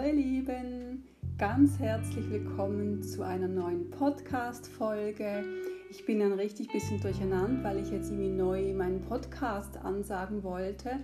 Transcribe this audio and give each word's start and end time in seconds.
Hallo 0.00 0.12
ihr 0.12 0.16
Lieben, 0.16 1.04
ganz 1.36 1.78
herzlich 1.78 2.30
willkommen 2.30 3.02
zu 3.02 3.22
einer 3.22 3.48
neuen 3.48 3.90
Podcast-Folge. 3.90 5.44
Ich 5.90 6.06
bin 6.06 6.22
ein 6.22 6.32
richtig 6.32 6.68
bisschen 6.68 7.02
durcheinander, 7.02 7.62
weil 7.64 7.82
ich 7.82 7.90
jetzt 7.90 8.10
irgendwie 8.10 8.30
neu 8.30 8.72
meinen 8.72 9.02
Podcast 9.02 9.76
ansagen 9.76 10.42
wollte. 10.42 11.00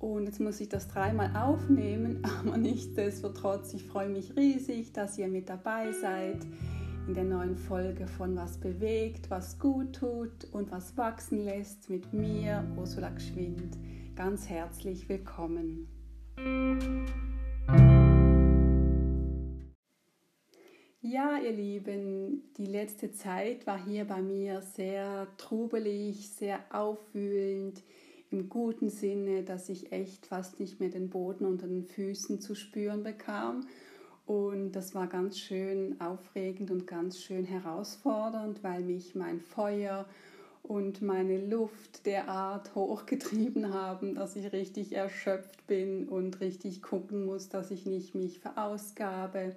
Und 0.00 0.26
jetzt 0.26 0.38
muss 0.38 0.60
ich 0.60 0.68
das 0.68 0.86
dreimal 0.88 1.34
aufnehmen, 1.34 2.22
aber 2.46 2.58
nichtsdestotrotz, 2.58 3.72
ich 3.72 3.84
freue 3.84 4.10
mich 4.10 4.36
riesig, 4.36 4.92
dass 4.92 5.16
ihr 5.16 5.28
mit 5.28 5.48
dabei 5.48 5.92
seid 5.92 6.44
in 7.08 7.14
der 7.14 7.24
neuen 7.24 7.56
Folge 7.56 8.06
von 8.06 8.36
Was 8.36 8.58
bewegt, 8.58 9.30
was 9.30 9.58
gut 9.58 9.94
tut 9.94 10.44
und 10.52 10.70
was 10.70 10.94
wachsen 10.98 11.42
lässt 11.42 11.88
mit 11.88 12.12
mir, 12.12 12.62
Ursula 12.76 13.08
Geschwind. 13.08 13.78
Ganz 14.14 14.46
herzlich 14.46 15.08
willkommen. 15.08 15.88
Ja, 21.08 21.38
ihr 21.38 21.52
Lieben, 21.52 22.42
die 22.56 22.66
letzte 22.66 23.12
Zeit 23.12 23.64
war 23.64 23.78
hier 23.86 24.06
bei 24.06 24.20
mir 24.20 24.60
sehr 24.60 25.28
trubelig, 25.36 26.30
sehr 26.30 26.58
aufwühlend, 26.72 27.84
im 28.32 28.48
guten 28.48 28.90
Sinne, 28.90 29.44
dass 29.44 29.68
ich 29.68 29.92
echt 29.92 30.26
fast 30.26 30.58
nicht 30.58 30.80
mehr 30.80 30.88
den 30.88 31.08
Boden 31.08 31.44
unter 31.44 31.68
den 31.68 31.84
Füßen 31.84 32.40
zu 32.40 32.56
spüren 32.56 33.04
bekam. 33.04 33.68
Und 34.26 34.72
das 34.72 34.96
war 34.96 35.06
ganz 35.06 35.38
schön 35.38 36.00
aufregend 36.00 36.72
und 36.72 36.88
ganz 36.88 37.22
schön 37.22 37.44
herausfordernd, 37.44 38.64
weil 38.64 38.82
mich 38.82 39.14
mein 39.14 39.38
Feuer 39.38 40.06
und 40.64 41.02
meine 41.02 41.38
Luft 41.46 42.04
derart 42.04 42.74
hochgetrieben 42.74 43.72
haben, 43.72 44.16
dass 44.16 44.34
ich 44.34 44.52
richtig 44.52 44.92
erschöpft 44.92 45.68
bin 45.68 46.08
und 46.08 46.40
richtig 46.40 46.82
gucken 46.82 47.26
muss, 47.26 47.48
dass 47.48 47.70
ich 47.70 47.86
nicht 47.86 48.16
mich 48.16 48.40
verausgabe 48.40 49.54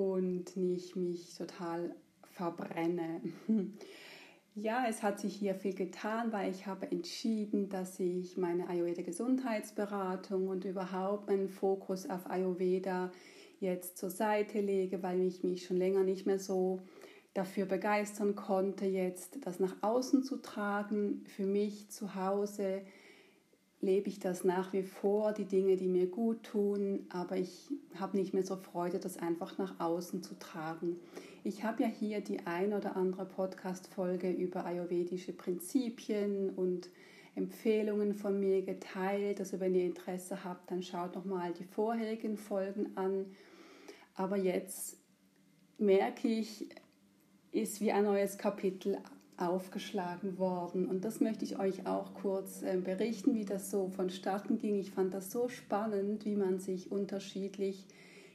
und 0.00 0.56
nicht 0.56 0.96
mich 0.96 1.34
total 1.34 1.94
verbrenne. 2.22 3.20
Ja, 4.56 4.84
es 4.88 5.04
hat 5.04 5.20
sich 5.20 5.36
hier 5.36 5.54
viel 5.54 5.74
getan, 5.74 6.32
weil 6.32 6.50
ich 6.50 6.66
habe 6.66 6.90
entschieden, 6.90 7.68
dass 7.68 8.00
ich 8.00 8.36
meine 8.36 8.68
Ayurveda 8.68 9.02
Gesundheitsberatung 9.02 10.48
und 10.48 10.64
überhaupt 10.64 11.28
meinen 11.28 11.48
Fokus 11.48 12.10
auf 12.10 12.28
Ayurveda 12.28 13.12
jetzt 13.60 13.96
zur 13.96 14.10
Seite 14.10 14.60
lege, 14.60 15.04
weil 15.04 15.20
ich 15.20 15.44
mich 15.44 15.64
schon 15.64 15.76
länger 15.76 16.02
nicht 16.02 16.26
mehr 16.26 16.40
so 16.40 16.80
dafür 17.32 17.64
begeistern 17.64 18.34
konnte, 18.34 18.86
jetzt 18.86 19.38
das 19.46 19.60
nach 19.60 19.76
außen 19.82 20.24
zu 20.24 20.38
tragen. 20.38 21.24
Für 21.26 21.46
mich 21.46 21.88
zu 21.88 22.16
Hause 22.16 22.82
lebe 23.80 24.08
ich 24.08 24.18
das 24.18 24.44
nach 24.44 24.72
wie 24.72 24.82
vor, 24.82 25.32
die 25.32 25.46
Dinge, 25.46 25.76
die 25.76 25.88
mir 25.88 26.06
gut 26.06 26.42
tun, 26.42 27.06
aber 27.08 27.36
ich 27.36 27.70
habe 27.98 28.16
nicht 28.16 28.34
mehr 28.34 28.44
so 28.44 28.56
Freude, 28.56 28.98
das 28.98 29.16
einfach 29.16 29.56
nach 29.58 29.80
außen 29.80 30.22
zu 30.22 30.38
tragen. 30.38 30.96
Ich 31.44 31.64
habe 31.64 31.82
ja 31.82 31.88
hier 31.88 32.20
die 32.20 32.46
ein 32.46 32.74
oder 32.74 32.96
andere 32.96 33.24
Podcast-Folge 33.24 34.30
über 34.30 34.66
ayurvedische 34.66 35.32
Prinzipien 35.32 36.50
und 36.50 36.90
Empfehlungen 37.34 38.14
von 38.14 38.38
mir 38.38 38.62
geteilt. 38.62 39.40
Also 39.40 39.60
wenn 39.60 39.74
ihr 39.74 39.86
Interesse 39.86 40.44
habt, 40.44 40.70
dann 40.70 40.82
schaut 40.82 41.14
noch 41.14 41.24
mal 41.24 41.54
die 41.54 41.64
vorherigen 41.64 42.36
Folgen 42.36 42.94
an. 42.96 43.24
Aber 44.14 44.36
jetzt 44.36 44.98
merke 45.78 46.28
ich, 46.28 46.68
ist 47.52 47.80
wie 47.80 47.92
ein 47.92 48.04
neues 48.04 48.36
Kapitel 48.36 48.98
aufgeschlagen 49.40 50.38
worden. 50.38 50.86
Und 50.86 51.04
das 51.04 51.20
möchte 51.20 51.44
ich 51.44 51.58
euch 51.58 51.86
auch 51.86 52.14
kurz 52.14 52.62
äh, 52.62 52.76
berichten, 52.76 53.34
wie 53.34 53.44
das 53.44 53.70
so 53.70 53.88
vonstatten 53.88 54.58
ging. 54.58 54.78
Ich 54.78 54.90
fand 54.90 55.14
das 55.14 55.30
so 55.30 55.48
spannend, 55.48 56.24
wie 56.24 56.36
man 56.36 56.58
sich 56.58 56.92
unterschiedlich 56.92 57.86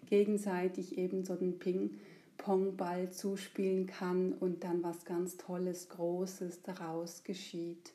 gegenseitig 0.07 0.97
eben 0.97 1.23
so 1.23 1.35
den 1.35 1.59
Ping-Pong-Ball 1.59 3.11
zuspielen 3.11 3.87
kann 3.87 4.33
und 4.33 4.63
dann 4.63 4.83
was 4.83 5.05
ganz 5.05 5.37
Tolles, 5.37 5.89
Großes 5.89 6.61
daraus 6.63 7.23
geschieht. 7.23 7.91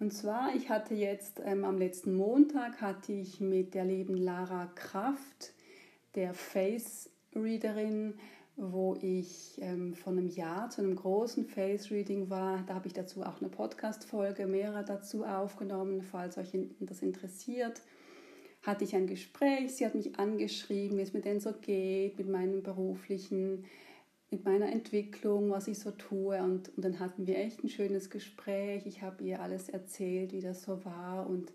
Und 0.00 0.12
zwar, 0.12 0.54
ich 0.54 0.68
hatte 0.68 0.94
jetzt 0.94 1.40
ähm, 1.44 1.64
am 1.64 1.78
letzten 1.78 2.14
Montag 2.14 2.80
hatte 2.80 3.12
ich 3.12 3.40
mit 3.40 3.74
der 3.74 3.84
lieben 3.84 4.16
Lara 4.16 4.66
Kraft, 4.74 5.52
der 6.14 6.34
Face-Readerin, 6.34 8.14
wo 8.56 8.96
ich 9.00 9.58
ähm, 9.60 9.94
vor 9.94 10.12
einem 10.12 10.28
Jahr 10.28 10.70
zu 10.70 10.80
einem 10.80 10.94
großen 10.94 11.44
Face-Reading 11.44 12.30
war. 12.30 12.62
Da 12.66 12.74
habe 12.74 12.86
ich 12.86 12.92
dazu 12.92 13.22
auch 13.22 13.40
eine 13.40 13.50
Podcast-Folge, 13.50 14.46
mehrere 14.46 14.84
dazu 14.84 15.24
aufgenommen, 15.24 16.02
falls 16.02 16.38
euch 16.38 16.50
das 16.78 17.02
interessiert. 17.02 17.82
Hatte 18.62 18.84
ich 18.84 18.94
ein 18.94 19.06
Gespräch, 19.06 19.74
sie 19.74 19.84
hat 19.84 19.94
mich 19.94 20.18
angeschrieben, 20.18 20.98
wie 20.98 21.02
es 21.02 21.12
mir 21.12 21.20
denn 21.20 21.40
so 21.40 21.52
geht, 21.52 22.16
mit 22.16 22.28
meinem 22.28 22.62
beruflichen, 22.62 23.64
mit 24.30 24.44
meiner 24.44 24.70
Entwicklung, 24.70 25.50
was 25.50 25.68
ich 25.68 25.78
so 25.80 25.90
tue. 25.90 26.40
Und, 26.40 26.74
und 26.76 26.84
dann 26.84 27.00
hatten 27.00 27.26
wir 27.26 27.38
echt 27.38 27.62
ein 27.64 27.68
schönes 27.68 28.08
Gespräch. 28.08 28.86
Ich 28.86 29.02
habe 29.02 29.24
ihr 29.24 29.42
alles 29.42 29.68
erzählt, 29.68 30.32
wie 30.32 30.40
das 30.40 30.62
so 30.62 30.84
war. 30.84 31.28
Und 31.28 31.52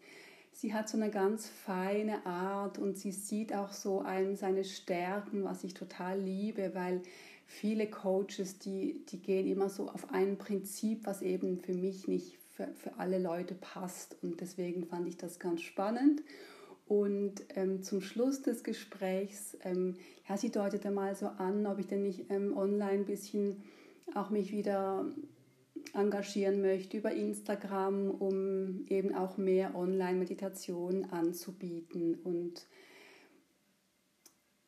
sie 0.59 0.73
hat 0.73 0.89
so 0.89 0.97
eine 0.97 1.09
ganz 1.09 1.47
feine 1.47 2.25
Art 2.25 2.79
und 2.79 2.97
sie 2.97 3.13
sieht 3.13 3.53
auch 3.53 3.71
so 3.71 4.01
ein, 4.01 4.35
seine 4.35 4.65
Stärken, 4.65 5.45
was 5.45 5.63
ich 5.63 5.73
total 5.73 6.19
liebe, 6.19 6.71
weil 6.73 7.01
viele 7.45 7.87
Coaches, 7.87 8.59
die, 8.59 9.05
die 9.07 9.19
gehen 9.19 9.47
immer 9.47 9.69
so 9.69 9.87
auf 9.87 10.11
ein 10.11 10.37
Prinzip, 10.37 11.05
was 11.05 11.21
eben 11.21 11.61
für 11.61 11.73
mich 11.73 12.09
nicht 12.09 12.37
für, 12.51 12.67
für 12.75 12.99
alle 12.99 13.19
Leute 13.19 13.55
passt. 13.55 14.17
Und 14.21 14.41
deswegen 14.41 14.85
fand 14.85 15.07
ich 15.07 15.15
das 15.15 15.39
ganz 15.39 15.61
spannend. 15.61 16.21
Und 16.89 17.35
ähm, 17.55 17.81
zum 17.81 18.01
Schluss 18.01 18.41
des 18.41 18.65
Gesprächs, 18.65 19.57
ähm, 19.63 19.95
ja, 20.27 20.35
sie 20.35 20.51
deutete 20.51 20.91
mal 20.91 21.15
so 21.15 21.27
an, 21.27 21.67
ob 21.67 21.79
ich 21.79 21.87
denn 21.87 22.03
nicht 22.03 22.29
ähm, 22.29 22.57
online 22.57 22.99
ein 22.99 23.05
bisschen 23.05 23.63
auch 24.13 24.29
mich 24.29 24.51
wieder 24.51 25.05
engagieren 25.93 26.61
möchte 26.61 26.97
über 26.97 27.11
Instagram, 27.11 28.11
um 28.11 28.85
eben 28.87 29.15
auch 29.15 29.37
mehr 29.37 29.75
Online-Meditation 29.75 31.05
anzubieten. 31.05 32.15
Und 32.23 32.67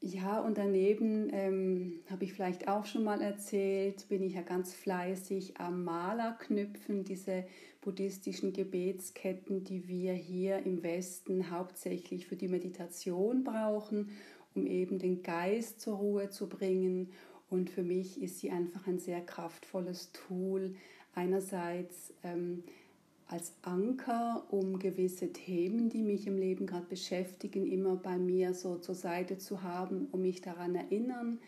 ja, 0.04 0.40
und 0.40 0.58
daneben 0.58 1.30
ähm, 1.32 2.00
habe 2.10 2.24
ich 2.24 2.34
vielleicht 2.34 2.68
auch 2.68 2.88
schon 2.88 3.04
mal 3.04 3.22
erzählt, 3.22 4.08
bin 4.10 4.24
ich 4.24 4.34
ja 4.34 4.42
ganz 4.42 4.74
fleißig 4.74 5.58
am 5.58 5.84
Malerknüpfen, 5.84 7.04
diese 7.04 7.46
buddhistischen 7.82 8.52
Gebetsketten, 8.52 9.64
die 9.64 9.88
wir 9.88 10.14
hier 10.14 10.66
im 10.66 10.82
Westen 10.82 11.52
hauptsächlich 11.52 12.26
für 12.26 12.36
die 12.36 12.48
Meditation 12.48 13.44
brauchen, 13.44 14.10
um 14.56 14.66
eben 14.66 14.98
den 14.98 15.22
Geist 15.22 15.82
zur 15.82 15.98
Ruhe 15.98 16.32
zu 16.32 16.50
bringen. 16.50 17.12
Und 17.52 17.70
für 17.70 17.84
mich 17.84 18.24
ist 18.24 18.40
sie 18.40 18.50
einfach 18.50 18.88
ein 18.88 18.98
sehr 18.98 19.22
kraftvolles 19.22 20.12
Tool, 20.14 20.74
einerseits 21.16 22.14
ähm, 22.24 22.64
als 23.28 23.54
Anker, 23.62 24.46
um 24.50 24.78
gewisse 24.78 25.32
Themen, 25.32 25.90
die 25.90 26.02
mich 26.02 26.28
im 26.28 26.38
Leben 26.38 26.68
gerade 26.68 26.86
beschäftigen, 26.86 27.66
immer 27.66 27.96
bei 27.96 28.18
mir 28.18 28.54
so 28.54 28.78
zur 28.78 28.96
Seite 28.96 29.38
zu 29.38 29.64
haben, 29.64 30.08
um 30.12 30.22
mich 30.22 30.42
daran 30.42 30.76
erinnern. 30.76 31.40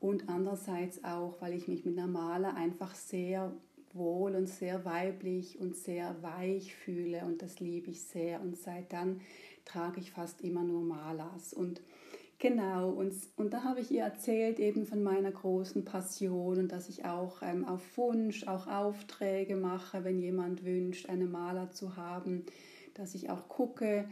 Und 0.00 0.28
andererseits 0.28 1.04
auch, 1.04 1.40
weil 1.40 1.54
ich 1.54 1.68
mich 1.68 1.84
mit 1.84 1.96
einer 1.98 2.08
Maler 2.08 2.56
einfach 2.56 2.94
sehr 2.94 3.52
wohl 3.92 4.34
und 4.34 4.48
sehr 4.48 4.84
weiblich 4.84 5.60
und 5.60 5.76
sehr 5.76 6.16
weich 6.22 6.74
fühle 6.74 7.24
und 7.24 7.42
das 7.42 7.60
liebe 7.60 7.90
ich 7.90 8.02
sehr. 8.02 8.40
Und 8.40 8.56
seit 8.56 8.92
dann 8.92 9.20
trage 9.64 10.00
ich 10.00 10.12
fast 10.12 10.40
immer 10.40 10.62
nur 10.62 10.82
Malers. 10.82 11.52
Und 11.52 11.80
Genau, 12.40 12.88
und, 12.88 13.14
und 13.36 13.52
da 13.52 13.62
habe 13.64 13.80
ich 13.80 13.90
ihr 13.90 14.02
erzählt 14.02 14.60
eben 14.60 14.86
von 14.86 15.02
meiner 15.02 15.30
großen 15.30 15.84
Passion 15.84 16.56
und 16.56 16.72
dass 16.72 16.88
ich 16.88 17.04
auch 17.04 17.42
ähm, 17.42 17.66
auf 17.66 17.82
Wunsch 17.98 18.48
auch 18.48 18.66
Aufträge 18.66 19.56
mache, 19.56 20.04
wenn 20.04 20.18
jemand 20.18 20.64
wünscht, 20.64 21.10
einen 21.10 21.30
Maler 21.30 21.70
zu 21.70 21.96
haben, 21.96 22.46
dass 22.94 23.14
ich 23.14 23.28
auch 23.28 23.48
gucke, 23.48 24.08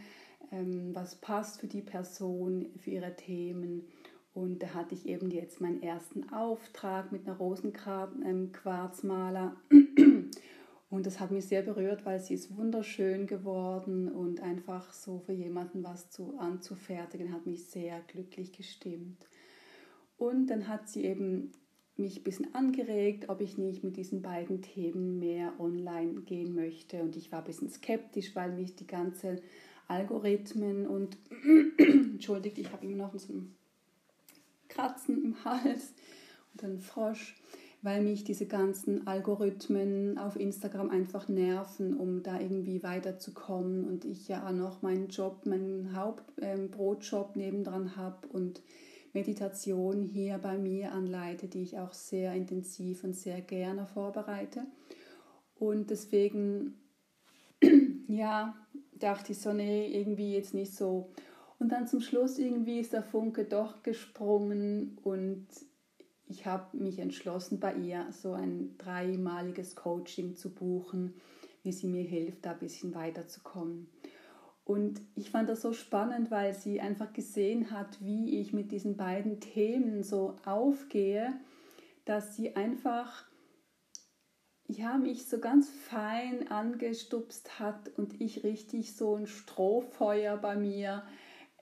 ähm, 0.53 0.95
was 0.95 1.17
passt 1.17 1.59
für 1.59 1.69
die 1.69 1.81
Person, 1.81 2.67
für 2.77 2.91
ihre 2.91 3.17
Themen. 3.17 3.89
Und 4.35 4.63
da 4.63 4.75
hatte 4.75 4.95
ich 4.95 5.09
eben 5.09 5.31
jetzt 5.31 5.63
meinen 5.63 5.83
ersten 5.83 6.31
Auftrag 6.31 7.13
mit 7.13 7.27
einer 7.27 7.39
Rosenquarzmaler. 7.39 9.57
Und 10.91 11.05
das 11.05 11.21
hat 11.21 11.31
mich 11.31 11.47
sehr 11.47 11.63
berührt, 11.63 12.07
weil 12.07 12.19
sie 12.19 12.35
ist 12.35 12.57
wunderschön 12.57 13.27
geworden 13.27 14.11
und 14.11 14.41
einfach 14.41 14.93
so 14.93 15.19
für 15.19 15.33
jemanden 15.33 15.85
was 15.85 16.11
zu, 16.11 16.39
anzufertigen, 16.39 17.33
hat 17.33 17.45
mich 17.45 17.67
sehr 17.67 18.01
glücklich 18.07 18.53
gestimmt. 18.53 19.27
Und 20.17 20.47
dann 20.47 20.67
hat 20.67 20.89
sie 20.89 21.05
eben 21.05 21.53
mich 21.97 22.19
ein 22.19 22.23
bisschen 22.23 22.55
angeregt, 22.55 23.29
ob 23.29 23.41
ich 23.41 23.59
nicht 23.59 23.85
mit 23.85 23.97
diesen 23.97 24.23
beiden 24.23 24.63
Themen 24.63 25.19
mehr 25.19 25.53
online 25.59 26.23
gehen 26.23 26.55
möchte. 26.55 27.03
Und 27.03 27.17
ich 27.17 27.33
war 27.33 27.41
ein 27.41 27.45
bisschen 27.45 27.69
skeptisch, 27.69 28.35
weil 28.35 28.53
mich 28.53 28.77
die 28.77 28.87
ganzen 28.87 29.41
Algorithmen 29.89 30.87
und 30.87 31.19
entschuldigt, 31.79 32.59
ich 32.59 32.73
habe 32.73 32.87
immer 32.87 33.05
noch 33.05 33.19
so 33.19 33.33
ein 33.33 33.55
Kratzen 34.69 35.23
im 35.23 35.45
Hals 35.45 35.93
und 36.53 36.65
einen 36.65 36.79
Frosch 36.79 37.37
weil 37.89 38.03
mich 38.03 38.23
diese 38.23 38.45
ganzen 38.45 39.07
Algorithmen 39.07 40.19
auf 40.19 40.39
Instagram 40.39 40.91
einfach 40.91 41.27
nerven, 41.27 41.97
um 41.97 42.23
da 42.23 42.39
irgendwie 42.39 42.83
weiterzukommen 42.83 43.89
und 43.89 44.05
ich 44.05 44.29
ja 44.29 44.53
noch 44.53 44.83
meinen 44.83 45.09
Job, 45.09 45.47
meinen 45.47 45.97
Hauptbrotjob 45.97 47.31
ähm, 47.35 47.43
nebendran 47.43 47.97
habe 47.97 48.29
und 48.29 48.61
Meditation 49.15 50.03
hier 50.03 50.37
bei 50.37 50.59
mir 50.59 50.93
anleite, 50.93 51.49
die 51.49 51.63
ich 51.63 51.79
auch 51.79 51.95
sehr 51.95 52.35
intensiv 52.35 53.05
und 53.05 53.17
sehr 53.17 53.41
gerne 53.41 53.87
vorbereite. 53.87 54.67
Und 55.55 55.89
deswegen, 55.89 56.75
ja, 58.07 58.55
dachte 58.99 59.33
ich 59.33 59.39
so, 59.39 59.55
nee, 59.55 59.99
irgendwie 59.99 60.35
jetzt 60.35 60.53
nicht 60.53 60.75
so. 60.75 61.09
Und 61.59 61.73
dann 61.73 61.87
zum 61.87 62.03
Schluss 62.03 62.39
irgendwie 62.39 62.81
ist 62.81 62.93
der 62.93 63.03
Funke 63.03 63.47
doch 63.47 63.83
gesprungen 63.83 64.99
und 65.05 65.47
ich 66.29 66.47
habe 66.47 66.77
mich 66.77 66.99
entschlossen, 66.99 67.59
bei 67.59 67.75
ihr 67.75 68.07
so 68.13 68.33
ein 68.33 68.77
dreimaliges 68.79 69.75
Coaching 69.75 70.37
zu 70.37 70.55
buchen, 70.55 71.15
wie 71.63 71.73
sie 71.73 71.89
mir 71.89 72.05
hilft, 72.05 72.45
da 72.45 72.53
ein 72.53 72.59
bisschen 72.59 72.95
weiterzukommen. 72.95 73.89
Und 74.65 75.01
ich 75.15 75.31
fand 75.31 75.49
das 75.49 75.63
so 75.63 75.73
spannend, 75.73 76.31
weil 76.31 76.53
sie 76.53 76.81
einfach 76.81 77.15
gesehen 77.15 77.71
hat, 77.71 78.03
wie 78.03 78.39
ich 78.39 78.53
mit 78.53 78.71
diesen 78.71 78.99
beiden 78.99 79.41
Themen 79.41 80.03
so 80.03 80.37
aufgehe, 80.45 81.33
dass 82.05 82.37
sie 82.37 82.55
einfach, 82.55 83.25
ja, 84.67 84.99
mich 84.99 85.27
so 85.27 85.39
ganz 85.39 85.71
fein 85.71 86.49
angestupst 86.49 87.59
hat 87.59 87.89
und 87.97 88.21
ich 88.21 88.45
richtig 88.45 88.95
so 88.95 89.17
ein 89.17 89.27
Strohfeuer 89.27 90.37
bei 90.37 90.57
mir 90.57 91.03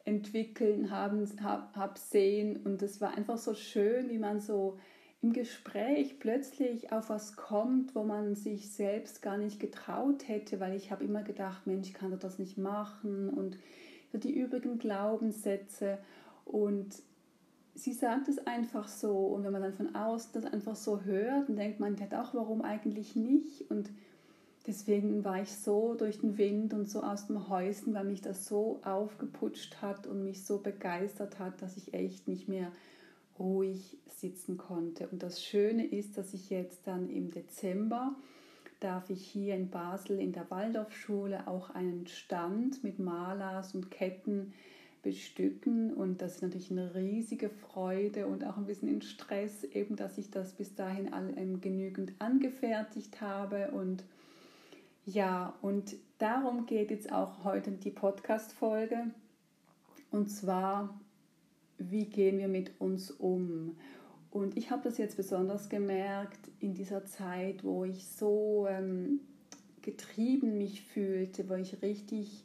entwickeln 0.07 0.91
haben 0.91 1.29
hab, 1.43 1.77
hab 1.77 1.99
sehen. 1.99 2.57
Und 2.65 2.81
es 2.81 3.01
war 3.01 3.15
einfach 3.17 3.37
so 3.37 3.55
schön, 3.55 4.09
wie 4.09 4.19
man 4.19 4.41
so 4.41 4.79
im 5.21 5.33
Gespräch 5.33 6.19
plötzlich 6.21 6.93
auf 6.93 7.11
was 7.11 7.37
kommt, 7.37 7.95
wo 7.95 8.05
man 8.05 8.35
sich 8.35 8.71
selbst 8.71 9.21
gar 9.21 9.37
nicht 9.37 9.59
getraut 9.59 10.29
hätte, 10.29 10.61
weil 10.61 10.77
ich 10.77 10.91
habe 10.91 11.05
immer 11.05 11.23
gedacht, 11.23 11.67
Mensch, 11.67 11.93
kann 11.93 12.13
doch 12.13 12.19
das 12.19 12.39
nicht 12.39 12.57
machen? 12.57 13.29
Und 13.31 13.59
die 14.13 14.33
übrigen 14.33 14.79
Glaubenssätze. 14.79 15.99
Und 16.45 16.95
sie 17.75 17.93
sagt 17.93 18.29
es 18.29 18.47
einfach 18.47 18.89
so. 18.89 19.27
Und 19.27 19.45
wenn 19.45 19.53
man 19.53 19.63
dann 19.63 19.75
von 19.75 19.95
außen 19.95 20.31
das 20.35 20.45
einfach 20.45 20.77
so 20.77 21.03
hört, 21.03 21.49
dann 21.49 21.57
denkt 21.57 21.81
man, 21.81 21.97
ja 21.97 22.23
auch, 22.23 22.33
warum 22.35 22.63
eigentlich 22.63 23.17
nicht? 23.17 23.69
Und 23.71 23.91
Deswegen 24.67 25.25
war 25.25 25.41
ich 25.41 25.55
so 25.55 25.95
durch 25.95 26.19
den 26.19 26.39
Wind 26.39 26.75
und 26.75 26.89
so 26.89 27.03
aus 27.03 27.29
dem 27.29 27.49
Häuschen, 27.49 27.95
weil 27.95 28.05
mich 28.05 28.21
das 28.21 28.47
so 28.47 28.81
aufgeputscht 28.83 29.81
hat 29.81 30.07
und 30.07 30.25
mich 30.25 30.45
so 30.45 30.59
begeistert 30.59 31.39
hat, 31.39 31.63
dass 31.63 31.77
ich 31.77 31.95
echt 31.95 32.27
nicht 32.27 32.49
mehr 32.49 32.73
ruhig 33.39 33.99
sitzen 34.09 34.57
konnte. 34.57 35.09
Und 35.09 35.23
das 35.23 35.45
Schöne 35.45 35.87
ist, 35.87 36.19
dass 36.19 36.35
ich 36.35 36.51
jetzt 36.51 36.87
dann 36.87 37.09
im 37.09 37.31
Dezember 37.31 38.17
darf 38.81 39.09
ich 39.09 39.25
hier 39.25 39.55
in 39.55 39.71
Basel 39.71 40.21
in 40.21 40.33
der 40.33 40.51
Waldorfschule 40.51 41.47
auch 41.47 41.71
einen 41.71 42.07
Stand 42.07 42.85
mit 42.85 42.99
Malers 42.99 43.75
und 43.75 43.91
Ketten 43.91 44.53
bestücken 45.03 45.95
und 45.95 46.21
das 46.21 46.37
ist 46.37 46.43
natürlich 46.43 46.71
eine 46.71 46.95
riesige 46.95 47.49
Freude 47.49 48.27
und 48.27 48.45
auch 48.45 48.57
ein 48.57 48.67
bisschen 48.67 48.89
in 48.89 49.03
Stress, 49.03 49.65
eben 49.65 49.97
dass 49.97 50.19
ich 50.19 50.31
das 50.31 50.53
bis 50.53 50.75
dahin 50.75 51.13
all, 51.13 51.33
genügend 51.61 52.13
angefertigt 52.19 53.21
habe 53.21 53.71
und 53.71 54.03
ja, 55.07 55.55
und 55.63 55.95
darum 56.19 56.67
geht 56.67 56.91
jetzt 56.91 57.13
auch 57.13 57.45
heute 57.45 57.71
die 57.71 57.91
Podcast-Folge. 57.91 59.05
Und 60.11 60.29
zwar, 60.29 61.01
wie 61.79 62.07
gehen 62.07 62.39
wir 62.39 62.49
mit 62.49 62.81
uns 62.81 63.13
um? 63.13 63.77
Und 64.33 64.57
ich 64.57 64.73
habe 64.73 64.83
das 64.83 64.99
jetzt 64.99 65.17
besonders 65.17 65.69
gemerkt 65.69 66.51
in 66.59 66.75
dieser 66.75 67.07
Zeit, 67.07 67.63
wo 67.63 67.85
ich 67.85 68.09
so 68.09 68.67
ähm, 68.69 69.21
getrieben 69.81 70.59
mich 70.59 70.83
fühlte, 70.83 71.49
wo 71.49 71.55
ich 71.55 71.81
richtig 71.83 72.45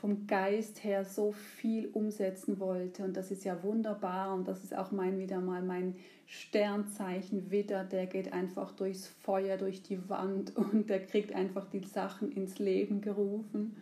vom 0.00 0.26
Geist 0.26 0.82
her 0.82 1.04
so 1.04 1.32
viel 1.32 1.88
umsetzen 1.88 2.58
wollte. 2.58 3.04
Und 3.04 3.16
das 3.16 3.30
ist 3.30 3.44
ja 3.44 3.62
wunderbar. 3.62 4.34
Und 4.34 4.48
das 4.48 4.64
ist 4.64 4.74
auch 4.74 4.90
mein 4.92 5.18
wieder 5.18 5.40
mal 5.40 5.62
mein 5.62 5.94
Sternzeichen 6.26 7.50
Widder. 7.50 7.84
Der 7.84 8.06
geht 8.06 8.32
einfach 8.32 8.72
durchs 8.72 9.06
Feuer, 9.06 9.58
durch 9.58 9.82
die 9.82 10.08
Wand 10.08 10.56
und 10.72 10.88
der 10.88 11.04
kriegt 11.04 11.34
einfach 11.34 11.68
die 11.70 11.84
Sachen 11.84 12.32
ins 12.32 12.58
Leben 12.58 13.00
gerufen. 13.00 13.76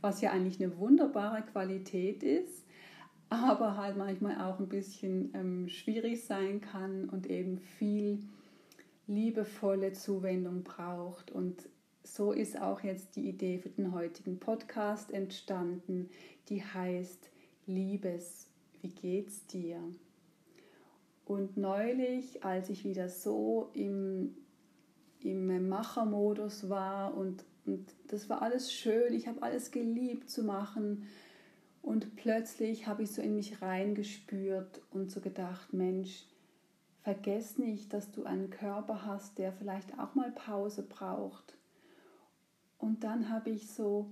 Was 0.00 0.20
ja 0.20 0.30
eigentlich 0.30 0.62
eine 0.62 0.78
wunderbare 0.78 1.42
Qualität 1.42 2.22
ist, 2.22 2.64
aber 3.28 3.76
halt 3.76 3.96
manchmal 3.96 4.40
auch 4.40 4.60
ein 4.60 4.68
bisschen 4.68 5.34
ähm, 5.34 5.68
schwierig 5.68 6.24
sein 6.24 6.60
kann 6.60 7.08
und 7.08 7.28
eben 7.28 7.58
viel 7.58 8.20
liebevolle 9.08 9.92
Zuwendung 9.92 10.62
braucht. 10.62 11.30
Und 11.32 11.68
so 12.14 12.32
ist 12.32 12.60
auch 12.60 12.80
jetzt 12.82 13.16
die 13.16 13.28
Idee 13.28 13.58
für 13.58 13.68
den 13.68 13.92
heutigen 13.92 14.38
Podcast 14.38 15.12
entstanden, 15.12 16.08
die 16.48 16.64
heißt 16.64 17.30
Liebes, 17.66 18.46
wie 18.80 18.88
geht's 18.88 19.46
dir? 19.46 19.78
Und 21.26 21.56
neulich, 21.56 22.42
als 22.42 22.70
ich 22.70 22.84
wieder 22.84 23.08
so 23.08 23.70
im, 23.74 24.34
im 25.20 25.68
Machermodus 25.68 26.70
war 26.70 27.14
und, 27.16 27.44
und 27.66 27.86
das 28.06 28.30
war 28.30 28.40
alles 28.40 28.72
schön, 28.72 29.12
ich 29.12 29.28
habe 29.28 29.42
alles 29.42 29.70
geliebt 29.70 30.30
zu 30.30 30.42
machen 30.42 31.06
und 31.82 32.16
plötzlich 32.16 32.86
habe 32.86 33.02
ich 33.02 33.12
so 33.12 33.20
in 33.20 33.36
mich 33.36 33.60
reingespürt 33.60 34.80
und 34.90 35.10
so 35.10 35.20
gedacht, 35.20 35.74
Mensch, 35.74 36.24
vergess 37.02 37.58
nicht, 37.58 37.92
dass 37.92 38.10
du 38.10 38.24
einen 38.24 38.48
Körper 38.48 39.04
hast, 39.04 39.38
der 39.38 39.52
vielleicht 39.52 39.98
auch 39.98 40.14
mal 40.14 40.32
Pause 40.32 40.82
braucht 40.82 41.58
und 42.78 43.04
dann 43.04 43.28
habe 43.28 43.50
ich 43.50 43.68
so 43.68 44.10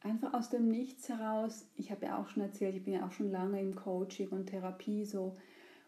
einfach 0.00 0.34
aus 0.34 0.50
dem 0.50 0.68
Nichts 0.68 1.08
heraus, 1.08 1.66
ich 1.76 1.90
habe 1.90 2.06
ja 2.06 2.18
auch 2.18 2.28
schon 2.28 2.42
erzählt, 2.42 2.76
ich 2.76 2.84
bin 2.84 2.94
ja 2.94 3.06
auch 3.06 3.12
schon 3.12 3.30
lange 3.30 3.60
im 3.60 3.74
Coaching 3.74 4.28
und 4.28 4.46
Therapie 4.46 5.04
so 5.04 5.34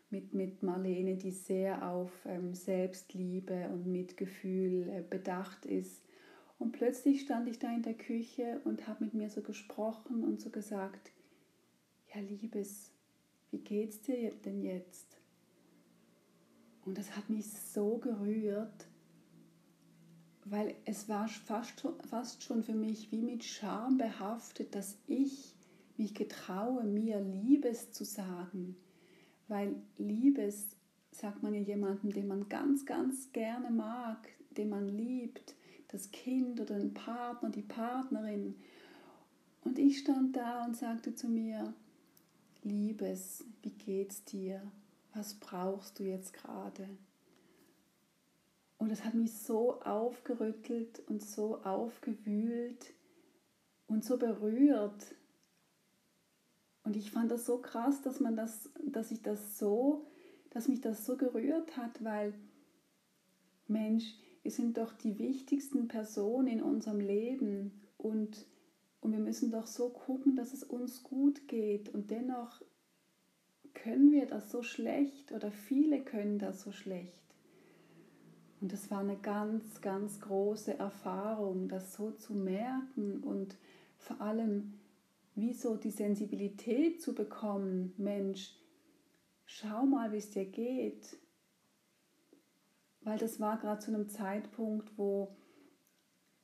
mit, 0.08 0.32
mit 0.32 0.62
Marlene, 0.62 1.16
die 1.16 1.32
sehr 1.32 1.86
auf 1.88 2.10
ähm, 2.24 2.54
Selbstliebe 2.54 3.68
und 3.68 3.86
Mitgefühl 3.86 4.88
äh, 4.88 5.02
bedacht 5.02 5.66
ist. 5.66 6.02
Und 6.58 6.72
plötzlich 6.72 7.20
stand 7.20 7.48
ich 7.48 7.58
da 7.58 7.74
in 7.74 7.82
der 7.82 7.94
Küche 7.94 8.60
und 8.64 8.88
habe 8.88 9.04
mit 9.04 9.14
mir 9.14 9.28
so 9.28 9.42
gesprochen 9.42 10.24
und 10.24 10.40
so 10.40 10.48
gesagt, 10.48 11.12
ja 12.14 12.20
Liebes, 12.20 12.92
wie 13.50 13.58
geht's 13.58 14.00
dir 14.00 14.32
denn 14.44 14.62
jetzt? 14.62 15.18
Und 16.86 16.96
das 16.96 17.14
hat 17.16 17.28
mich 17.28 17.52
so 17.52 17.98
gerührt, 17.98 18.86
weil 20.48 20.76
es 20.84 21.08
war 21.08 21.28
fast 21.28 21.80
schon, 21.80 22.00
fast 22.08 22.42
schon 22.42 22.62
für 22.62 22.74
mich 22.74 23.10
wie 23.10 23.20
mit 23.20 23.42
Scham 23.44 23.98
behaftet, 23.98 24.74
dass 24.74 24.96
ich 25.08 25.54
mich 25.96 26.14
getraue, 26.14 26.84
mir 26.84 27.20
Liebes 27.20 27.90
zu 27.90 28.04
sagen. 28.04 28.76
Weil 29.48 29.74
Liebes 29.98 30.68
sagt 31.10 31.42
man 31.42 31.54
ja 31.54 31.60
jemandem, 31.60 32.12
den 32.12 32.28
man 32.28 32.48
ganz, 32.48 32.86
ganz 32.86 33.32
gerne 33.32 33.70
mag, 33.70 34.28
den 34.56 34.68
man 34.68 34.88
liebt, 34.88 35.54
das 35.88 36.12
Kind 36.12 36.60
oder 36.60 36.78
den 36.78 36.94
Partner, 36.94 37.50
die 37.50 37.62
Partnerin. 37.62 38.54
Und 39.64 39.78
ich 39.78 39.98
stand 39.98 40.36
da 40.36 40.64
und 40.64 40.76
sagte 40.76 41.14
zu 41.14 41.28
mir, 41.28 41.74
Liebes, 42.62 43.44
wie 43.62 43.70
geht's 43.70 44.24
dir? 44.24 44.60
Was 45.12 45.34
brauchst 45.34 45.98
du 45.98 46.04
jetzt 46.04 46.32
gerade? 46.32 46.88
Und 48.78 48.90
es 48.90 49.04
hat 49.04 49.14
mich 49.14 49.32
so 49.38 49.80
aufgerüttelt 49.80 51.02
und 51.08 51.22
so 51.22 51.62
aufgewühlt 51.62 52.92
und 53.86 54.04
so 54.04 54.18
berührt. 54.18 55.14
Und 56.84 56.96
ich 56.96 57.10
fand 57.10 57.30
das 57.30 57.46
so 57.46 57.58
krass, 57.58 58.02
dass 58.02 58.20
man 58.20 58.36
das, 58.36 58.70
dass 58.84 59.10
ich 59.10 59.22
das 59.22 59.58
so, 59.58 60.06
dass 60.50 60.68
mich 60.68 60.80
das 60.80 61.04
so 61.06 61.16
gerührt 61.16 61.76
hat, 61.76 62.04
weil 62.04 62.34
Mensch, 63.66 64.14
wir 64.42 64.52
sind 64.52 64.78
doch 64.78 64.92
die 64.92 65.18
wichtigsten 65.18 65.88
Personen 65.88 66.46
in 66.46 66.62
unserem 66.62 67.00
Leben 67.00 67.82
und, 67.98 68.46
und 69.00 69.12
wir 69.12 69.18
müssen 69.18 69.50
doch 69.50 69.66
so 69.66 69.88
gucken, 69.88 70.36
dass 70.36 70.52
es 70.52 70.62
uns 70.62 71.02
gut 71.02 71.48
geht. 71.48 71.88
Und 71.88 72.10
dennoch 72.10 72.62
können 73.74 74.12
wir 74.12 74.26
das 74.26 74.50
so 74.50 74.62
schlecht 74.62 75.32
oder 75.32 75.50
viele 75.50 76.04
können 76.04 76.38
das 76.38 76.62
so 76.62 76.70
schlecht. 76.70 77.25
Und 78.60 78.72
es 78.72 78.90
war 78.90 79.00
eine 79.00 79.16
ganz, 79.16 79.80
ganz 79.80 80.20
große 80.20 80.78
Erfahrung, 80.78 81.68
das 81.68 81.94
so 81.94 82.10
zu 82.12 82.34
merken 82.34 83.22
und 83.22 83.56
vor 83.98 84.20
allem 84.20 84.74
wie 85.34 85.52
so 85.52 85.76
die 85.76 85.90
Sensibilität 85.90 87.02
zu 87.02 87.14
bekommen, 87.14 87.92
Mensch, 87.98 88.54
schau 89.44 89.84
mal, 89.84 90.12
wie 90.12 90.16
es 90.16 90.30
dir 90.30 90.46
geht. 90.46 91.16
Weil 93.02 93.18
das 93.18 93.38
war 93.38 93.58
gerade 93.58 93.80
zu 93.80 93.92
einem 93.92 94.08
Zeitpunkt, 94.08 94.96
wo 94.96 95.36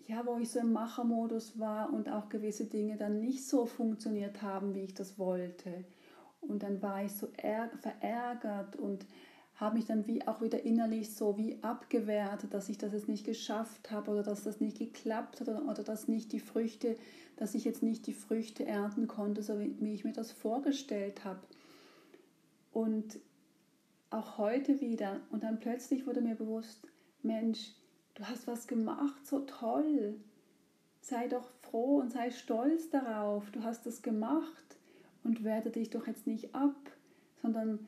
ja, 0.09 0.27
wo 0.27 0.37
ich 0.39 0.51
so 0.51 0.61
im 0.61 0.73
Machermodus 0.73 1.59
war 1.59 1.93
und 1.93 2.09
auch 2.09 2.29
gewisse 2.29 2.67
Dinge 2.67 2.97
dann 2.97 3.21
nicht 3.21 3.47
so 3.47 3.67
funktioniert 3.67 4.43
haben, 4.43 4.75
wie 4.75 4.83
ich 4.83 4.95
das 4.95 5.19
wollte. 5.19 5.85
Und 6.41 6.63
dann 6.63 6.83
war 6.83 7.05
ich 7.05 7.13
so 7.13 7.29
verärgert 7.29 8.77
und 8.77 9.07
habe 9.63 9.77
mich 9.77 9.87
dann 9.87 10.07
wie 10.09 10.27
auch 10.27 10.43
wieder 10.43 10.65
innerlich 10.65 11.15
so 11.15 11.39
wie 11.39 11.63
abgewertet, 11.63 12.53
dass 12.53 12.69
ich 12.69 12.79
das 12.79 12.93
jetzt 12.93 13.09
nicht 13.09 13.25
geschafft 13.25 13.91
habe 13.93 14.11
oder 14.11 14.25
dass 14.25 14.43
das 14.43 14.61
nicht 14.61 14.79
geklappt 14.79 15.41
hat 15.41 15.49
oder, 15.49 15.65
oder 15.69 15.85
dass 15.85 16.09
nicht 16.09 16.33
die 16.33 16.41
Früchte, 16.41 16.97
dass 17.37 17.55
ich 17.55 17.65
jetzt 17.65 17.83
nicht 17.83 18.07
die 18.09 18.13
Früchte 18.13 18.67
ernten 18.67 19.07
konnte, 19.07 19.43
so 19.43 19.61
wie, 19.61 19.95
ich 19.95 20.05
mir 20.05 20.13
das 20.13 20.33
vorgestellt 20.33 21.25
habe. 21.25 21.41
Und 22.73 23.21
auch 24.11 24.37
heute 24.37 24.81
wieder. 24.81 25.21
Und 25.31 25.45
dann 25.45 25.61
plötzlich 25.61 26.07
wurde 26.07 26.23
mir 26.23 26.35
bewusst, 26.35 26.81
Mensch, 27.23 27.73
du 28.15 28.25
hast 28.25 28.49
was 28.49 28.67
gemacht, 28.67 29.27
so 29.27 29.41
toll. 29.41 30.17
Sei 31.01 31.29
doch 31.29 31.49
froh 31.61 32.01
und 32.01 32.13
sei 32.13 32.31
stolz 32.31 32.91
darauf. 32.91 33.51
Du 33.53 33.63
hast 33.63 33.87
es 33.87 34.03
gemacht 34.03 34.77
und 35.23 35.45
werte 35.45 35.71
dich 35.71 35.91
doch 35.91 36.07
jetzt 36.09 36.27
nicht 36.27 36.55
ab, 36.55 36.75
sondern 37.43 37.79